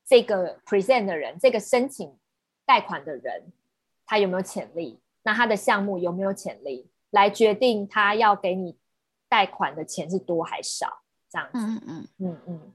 [0.07, 2.17] 这个 present 的人，这个申请
[2.65, 3.53] 贷款的人
[4.07, 8.79] 他有没有潜力，那他的项目有没有潜力，来决定他要给你。
[9.31, 11.03] 贷款的钱是多还少？
[11.31, 12.73] 这样子，嗯嗯嗯嗯，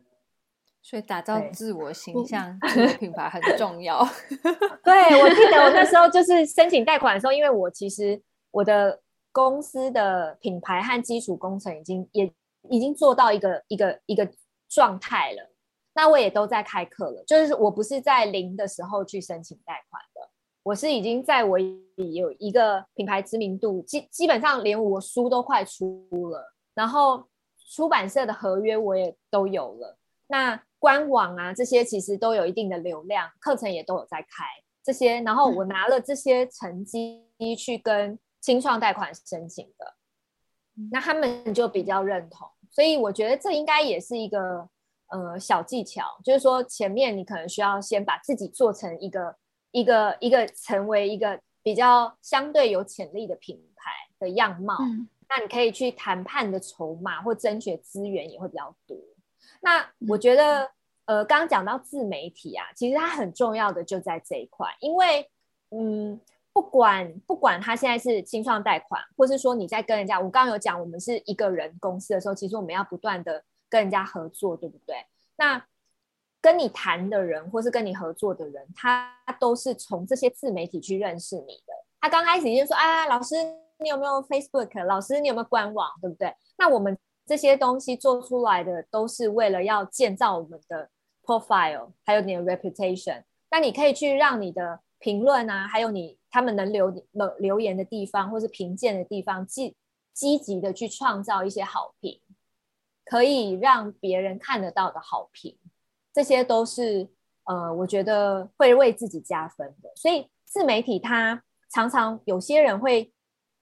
[0.83, 4.07] 所以打造自我形象、自我品牌很重要。
[4.85, 9.01] 对，我记得我那时候就是申请贷款的时候，因为我其实我的
[9.33, 12.31] 公司的品牌和基础工程已经也
[12.69, 14.25] 已经做到一个一个一个
[14.69, 15.51] 状态了，
[15.93, 20.29] 那我也都在开课了，就是我不是在零的时候去申请贷款的。
[20.63, 27.27] 我是已经在我有一个品牌知名度，基基本上连我书都快出了，然后
[27.69, 34.45] 出版社的合约我也都有了，那官网啊这些其实都有一定的流量，课程也都有在开
[34.81, 37.25] 这些，然后我拿了这些成绩
[37.57, 39.95] 去跟青创贷款申请的，
[40.91, 44.67] 那他们就比较认同，所以我觉得这应该也是一个
[45.07, 49.33] 呃小技巧，就是说前面你可能需要先把自己做成一个
[49.71, 58.97] 一个一个成为一个比较相对有潜力的品牌的样貌，嗯、那你可以去谈判的筹码或争取资源也会比较多。
[59.61, 60.69] 那我觉得
[61.05, 65.31] 呃刚刚讲到自媒体啊，其实它很重要的就在这一块，因为
[65.69, 66.19] 嗯。
[66.53, 74.95] 不管不管他现在是清创贷款，或是说你在跟人家，我刚刚有讲，我们是一个人公司的时候，其实我们要不断的跟人家合作，对不对？
[75.35, 75.65] 那
[76.39, 81.73] 跟你谈的人，或是跟你合作的人，他都是从这些自媒体去认识你的。
[81.99, 83.35] 他刚开始就说：“啊，老师，
[83.79, 84.83] 你有没有 Facebook？
[84.83, 85.89] 老师，你有没有官网？
[86.01, 86.95] 对不对？”那我们
[87.25, 90.89] 这些东西做出来的，都是为了要建造我们的
[91.23, 93.23] profile，还有你的 reputation。
[93.49, 96.19] 那你可以去让你的评论啊，还有你。
[96.33, 99.75] 他们能留留留言的地方，或是评鉴的地方，积
[100.11, 102.19] 积极的去创造一些好评，
[103.05, 105.59] 可以让别人看得到的好评，
[106.11, 107.07] 这些都是
[107.43, 109.91] 呃，我觉得会为自己加分的。
[109.95, 113.13] 所以自媒体，它常常有些人会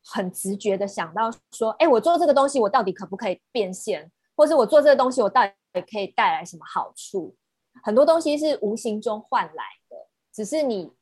[0.06, 4.10] 很直觉的想到说，哎，我做这个东西，我到底可不可以变现？
[4.34, 5.52] 或是我做这个东西，我到底
[5.92, 7.36] 可以带来什么好处？
[7.84, 10.94] 很多东西是无形中换来的，只是你。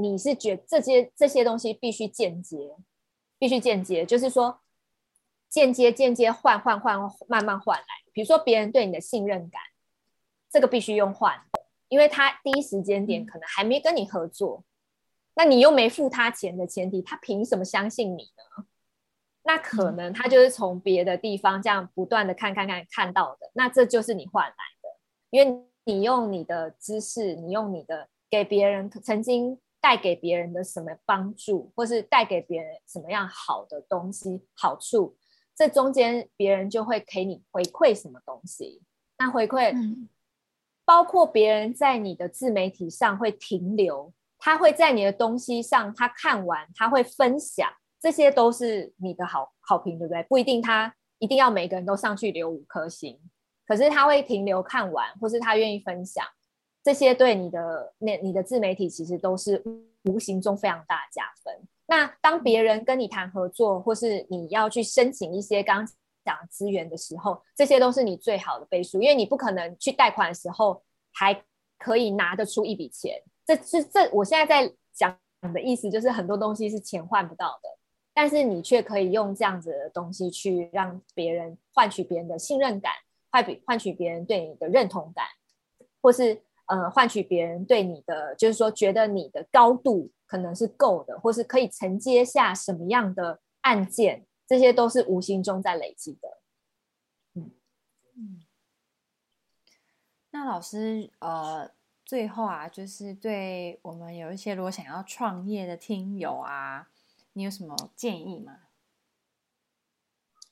[0.00, 2.76] 你是觉这些这些东西必须间接，
[3.38, 4.60] 必须间接，就是说
[5.48, 6.98] 间接间接换换换
[7.28, 7.86] 慢慢换来。
[8.12, 9.62] 比如说别人对你的信任感，
[10.50, 11.40] 这个必须用换，
[11.88, 14.64] 因为他第一时间点可能还没跟你合作，
[15.34, 18.66] 那你又没付他钱的前提，他凭什么相信你呢？
[19.44, 24.88] 那可能他就是从别的地方这样不断的看看看看到的，那这就是你换来的，
[25.30, 29.60] 因为你用你的知识，你用你的给别人曾经。
[29.80, 35.16] 带给别人的什么帮助，或是带给别人什么样好的东西、好处，
[35.54, 38.82] 这中间别人就会给你回馈什么东西。
[39.18, 40.08] 那回馈，嗯，
[40.84, 47.68] 包括别人在你的自媒体上会停留，他会在你的东西上，他看完他会分享，
[48.00, 50.22] 这些都是你的好好评，对不对？
[50.24, 53.18] 不一定他一定要每个人都上去留五颗星，
[53.66, 56.24] 可是他会停留看完，或是他愿意分享。
[56.82, 59.62] 这些对你的那你的自媒体其实都是
[60.04, 61.54] 无形中非常大的加分。
[61.86, 71.42] 那当别人跟你谈合作，或是你要去申请一些刚刚讲资源的时候，这些都是你最好的倍数，因为你不可能去贷款的时候还
[71.78, 73.20] 可以拿得出一笔钱。
[73.44, 75.18] 这是这我现在在讲
[75.52, 77.68] 的意思，就是很多东西是钱换不到的，
[78.14, 82.92] 但是你却可以用这样子的东西去让别人换取别人的信任感，
[83.30, 85.26] 换比换取别人对你的认同感，
[86.00, 86.40] 或是。
[86.68, 96.28] 呃，换取别人对你的，就是说，觉得你的高度可能是够的，或是可以承接下什么样的案件，这些都是无形中在累积的。
[97.34, 97.50] 嗯
[98.16, 98.40] 嗯。
[100.30, 101.70] 那老师，呃，
[102.04, 106.88] 最后啊，就是对我们有一些如果想要创业的听友啊，
[107.32, 108.58] 你有什么建议吗？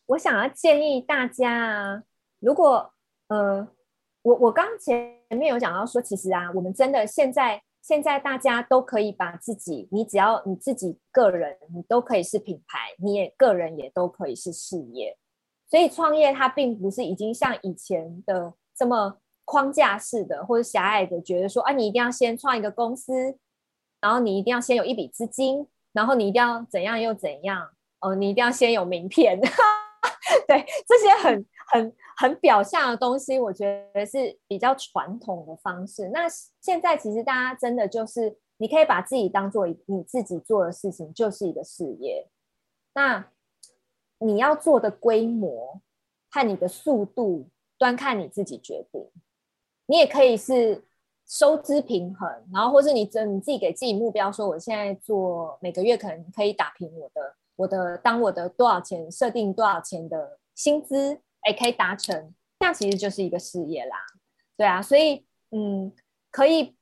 [0.06, 2.04] 我想要建议大家啊，
[2.38, 2.94] 如果
[3.28, 3.68] 呃。
[4.26, 15.16] 我我刚前面有讲到说，其实啊，我们真的现在现在大家都可以把自己，你只要你自己个人，你都可以是品牌，你也个人也都可以是事业。
[15.70, 23.38] 所以创业它并不是已经像以前的这么框架式的或者狭隘的，觉得说啊，你一定要先创一个公司，
[24.00, 27.70] 然后你一定要先有一笔资金，然后你一定要怎样又怎样，
[28.00, 29.40] 哦，你一定要先有名片，
[30.48, 31.96] 对，这些很很。
[32.18, 36.08] 很表象的东西，我觉得是比较传统的方式。
[36.08, 36.26] 那
[36.62, 42.26] 现在其实大家真的就是，你可以把自己当做你自己做的事情，就是一个事业。
[42.94, 43.32] 那
[44.20, 45.82] 你要做的规模
[46.30, 49.06] 和你的速度，端看你自己决定。
[49.84, 50.86] 你也可以是
[51.26, 61.20] 收支平衡，然后或是你真你自己给自己目标，说我现在做每个月可能可以打平我的我的当我的多少钱设定多少钱的薪资。
[61.48, 63.96] 也可以达成，这样其实就是一个事业啦，
[64.56, 65.92] 对啊，所以嗯，
[66.32, 66.74] 可以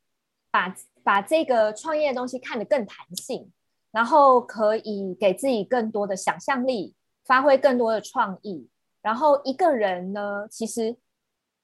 [0.50, 3.52] 把把这个创业的东西看得更弹性，
[3.90, 6.96] 然后可以给自己更多的想象力，
[7.26, 8.70] 发挥更多的创意。
[9.02, 10.96] 然后一个人呢，其实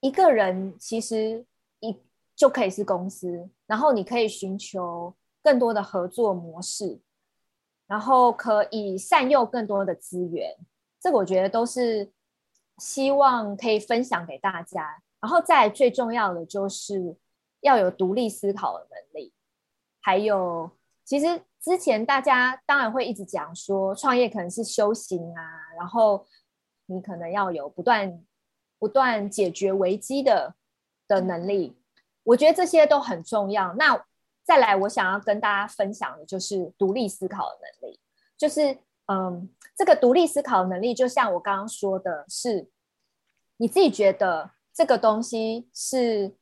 [0.01, 1.47] 一个人其实
[1.79, 1.99] 一
[2.37, 7.01] 就可以是公司，然后你可以寻求更多的合作模式，
[7.91, 10.57] 然后可以善用更多的资源，
[11.03, 12.11] 这个我觉得都是。
[12.83, 17.15] 希望可以分享给大家，然后再最重要的就是
[17.61, 19.35] 要有独立思考的能力，
[20.01, 20.71] 还有
[21.05, 25.43] 其实之前大家当然会一直讲说创业可能是修行啊，
[25.77, 26.27] 然后
[26.87, 28.25] 你可能要有不断
[28.79, 30.55] 不断解决危机的
[31.07, 31.77] 的能力，
[32.23, 33.75] 我觉得这些都很重要。
[33.75, 34.07] 那
[34.45, 38.01] 再来，我想要跟大家分享的就是独立思考的能力，
[38.37, 42.71] 就是嗯，这个独立思考能力，就像我刚刚说的是，
[43.57, 46.37] 你自己觉得这个东西是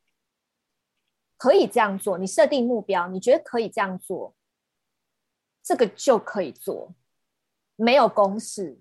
[1.37, 4.35] 可以这样做，你设定目标，你觉得可以这样做，
[5.63, 6.93] 这个就可以做，
[7.75, 8.79] 没有公式，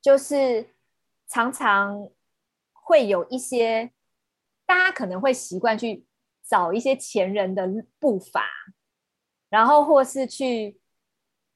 [0.00, 0.74] 就是
[1.26, 2.10] 常常。
[2.90, 3.92] 会有一些，
[4.64, 6.06] 大家可能会习惯去
[6.48, 7.68] 找一些前人的
[7.98, 8.42] 步伐，
[9.50, 10.80] 然后或是去，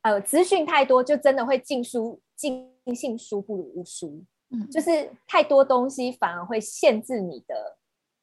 [0.02, 7.78] 呃，资讯太多，就真的会尽书尽信书不如无书，嗯，就是太多东西反而会限制你的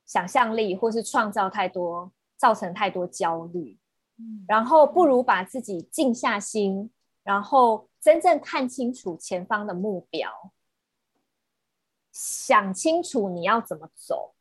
[0.05, 3.77] 想象力，或是创造太多，造成太多焦虑，
[4.17, 6.91] 嗯，然后不如把自己静下心，
[7.23, 10.29] 然后真正看清楚前方的目标。
[12.11, 14.35] 想清楚你要怎么走，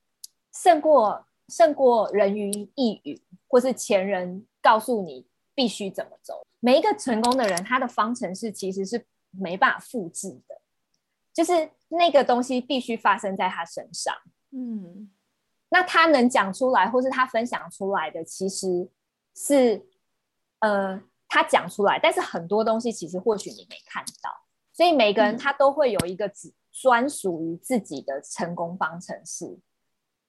[0.52, 6.42] 胜过胜过人云亦云，或是前人告诉你必须怎么走。
[6.60, 10.60] 每一个成功的人，他的方程式其实是没办法复制的，
[11.32, 14.14] 就是那个东西必须发生在他身上。
[14.50, 15.10] 嗯，
[15.68, 18.88] 那他能讲出来，或是他分享出来的，其实
[19.34, 19.86] 是
[20.60, 24.30] 呃他讲出来，但是很多东西其实或许你没看到，
[24.72, 26.52] 所以每个人他都会有一个只。
[26.80, 29.58] 专属于自己的成功方程式。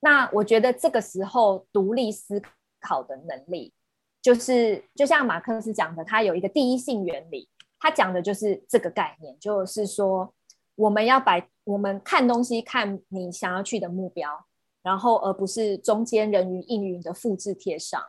[0.02, 2.42] 那我觉得这个时候独立思
[2.80, 3.74] 考的能力，
[4.22, 10.34] 就是就像马克思讲的，他有一个第一性原理，他讲的就是这个概念，就是说
[10.76, 14.46] 我们要把我们看东西看你想要去的目标，
[14.82, 18.02] 然后而不是中间人云亦云的复制贴上，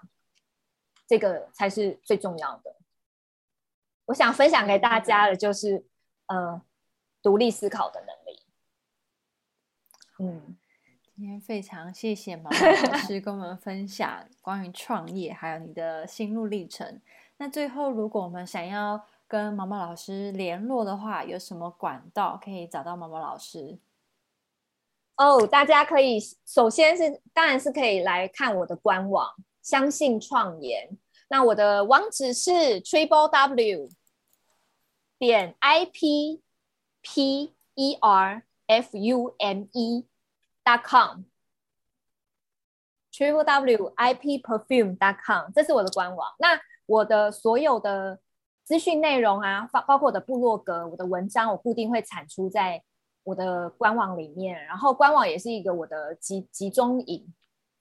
[1.07, 2.77] 这个才是最重要的。
[4.07, 5.85] 我想分享给大家的就是，
[6.27, 6.61] 呃，
[7.23, 8.41] 独立思考的能力。
[10.19, 10.57] 嗯，
[11.21, 12.57] 今天非常谢谢毛毛
[12.93, 16.99] 老师跟我们分享关于创业还有你的心路历程。
[17.37, 23.79] 那最后，如果我们想要跟毛毛老师联络的话，有什么管道可以找到毛毛老师？
[25.19, 29.29] 哦，大家可以首先是当然是可以来看我的官网，
[29.61, 30.89] 相信创研。
[31.29, 33.91] 那我的网址是 triple w
[35.19, 36.41] 点 i p
[37.03, 40.07] p e r f u m e
[40.65, 41.25] dot com
[43.13, 46.33] triple w i p perfume dot com 这是我的官网。
[46.39, 48.19] 那我的所有的
[48.65, 52.83] 资讯内容啊，包包括我的部落格、我的文章，我固定会产出在
[53.25, 54.65] 我的官网里面。
[54.65, 57.33] 然后官网也是一个我的集集中营，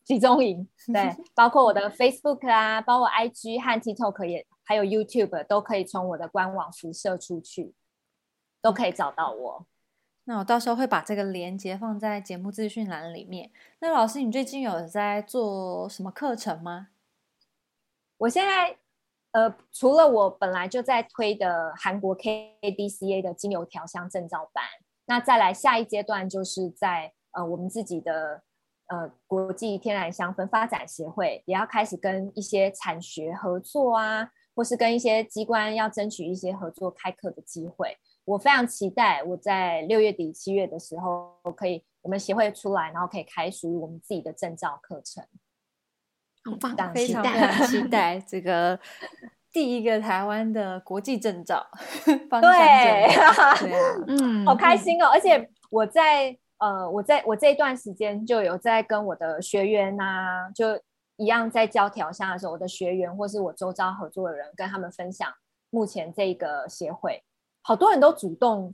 [0.04, 7.74] 集中营对， 包括我的 Facebook 啊，包括 IG 和 TikTok 也还有 YouTube 都可以从我的官网辐射出去，
[8.62, 9.66] 都可以找到我。
[10.30, 13.50] 那我到时候会把这个连接放在节目资讯栏里面。
[13.80, 16.90] 那老师，你最近有在做什么课程吗？
[18.16, 18.78] 我现在
[19.32, 24.64] 呃，除了我本来就在推的韩国 KADCA 的精油调香证照班，
[25.08, 28.44] 那再来下一阶段就是在呃我们自己的
[28.86, 37.98] 呃国际天然香氛发展协会，也要开始跟一些产学合作啊，或是跟一些机关要争取一些合作开课的机会。
[38.30, 45.26] 我非常期待我在六月底七月的时候，可以我们协会出来，然后可以开属于我们自己的证照课程。
[46.44, 48.80] 很棒，非常非常期 待这个
[49.52, 51.66] 第一个台湾的国际证照。
[52.06, 53.08] 对，
[53.60, 53.74] 对
[54.08, 55.08] 嗯，好开心哦！
[55.08, 60.80] 而且我在呃，我在我这一段时间就有在跟我的学员呐、啊，就
[61.18, 65.28] 一样在教调香的时候，我的学员或是我周遭合作的人，跟他们分享
[65.72, 67.24] 目前这个协会。
[67.62, 68.74] 好多人都主动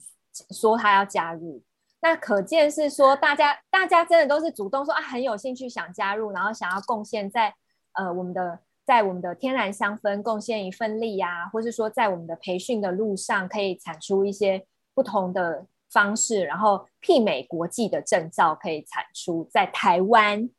[0.51, 1.61] 说他要加入，
[2.01, 7.53] 那可见是说大家大家真的都是主动说啊，很有兴趣想加入，然后想要贡献在
[7.93, 20.49] 呃我们的在我们的天然香氛贡献一份力呀、啊，或是说在我们的培训的路上可以产出一些不同的方式，然后媲美国际的证照可以产出在台湾，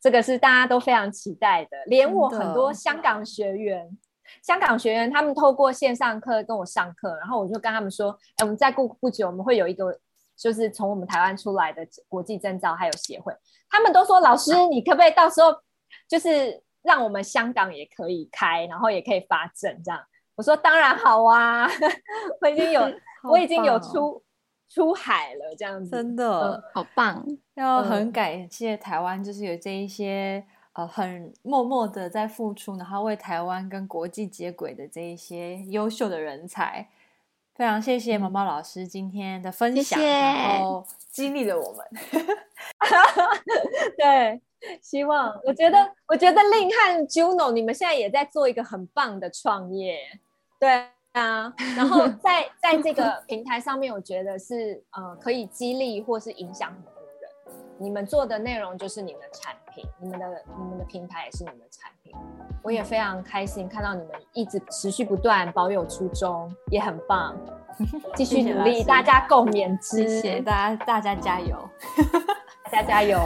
[0.00, 3.96] 这个是大家都非常期待的，连我很多香港学员。
[4.42, 9.98] 香港学员他们透过线上课跟我上课，然后我就跟他们说：“哎，我们再过不久，我们会有一个
[10.36, 13.34] 就是从我们台湾出来的国际证照还有协会。”
[13.68, 15.54] 他们都说：“老师，你可不可以到时候
[16.08, 20.00] 就是让我们香港也可以开，然后也可以发证这样？”
[20.36, 21.68] 我说：“当然好啊，
[22.40, 22.82] 我已经有
[23.28, 24.22] 我已经有出
[24.68, 27.24] 出海了，这样子真的、嗯、好棒，
[27.54, 30.44] 要很感谢台湾，就是有这一些。”
[30.76, 36.86] 呃，很默默的在付出，然后为台湾跟国际接轨的这一些优秀的人才，
[37.54, 41.86] 非常谢谢毛毛老师今天的分享，谢谢然后激励了我们。
[43.96, 44.38] 对，
[44.82, 49.98] 希望我觉得，我觉得 Lin 和 Juno 你们现在也在做一个很棒的创业，
[50.60, 50.68] 对
[51.12, 51.54] 啊。
[51.74, 56.76] 然后在在这个 平台上面，我觉得是呃可以激励或是影响。
[57.78, 60.26] 你们做的内容就是你们的产品，你们的
[60.58, 62.14] 你们的平台也是你们的产品。
[62.62, 67.36] 我也非常开心看到你们一直持续不断，保有初衷，也很棒。
[68.16, 70.08] 继续努力，谢谢大家共勉之。
[70.08, 71.56] 谢谢大家，大家加油，
[72.72, 73.18] 大家加油。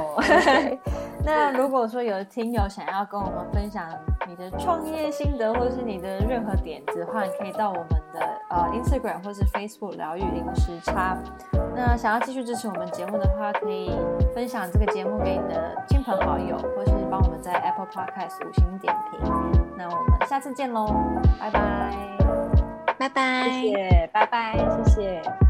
[1.24, 3.86] 那如果说有听友想要跟我们分享
[4.26, 11.16] 你的创业心得，或者是你的任何点子的话，你可以到我们的呃 Instagram 或是 Facebook 疗愈零时差。
[11.74, 13.90] 那想要继续支持我们节目的话，可以
[14.34, 19.20] 分享这个节目给你的亲朋好友，或是帮我们在 Apple Podcast 五星点评。
[19.76, 20.86] 那我们下次见喽，
[21.38, 21.94] 拜拜。
[22.98, 25.49] 拜拜，谢谢，拜拜，谢谢。